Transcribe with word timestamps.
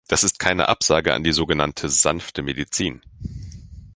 Das 0.07 0.23
ist 0.23 0.39
keine 0.39 0.67
Absage 0.67 1.13
an 1.13 1.23
die 1.23 1.31
sogenannte 1.31 1.87
sanfte 1.87 2.41
Medizin. 2.41 3.03